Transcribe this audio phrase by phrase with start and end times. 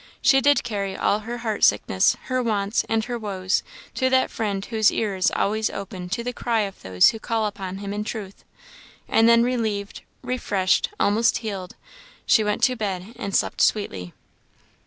[0.19, 3.61] She did carry all her heart sickness, her wants, and her woes,
[3.93, 7.19] to that Friend whose ear is always open to hear the cry of those who
[7.19, 8.43] call upon Him in truth;
[9.07, 11.75] and then, relieved, refreshed, almost healed,
[12.25, 14.11] she went to bed and slept sweetly.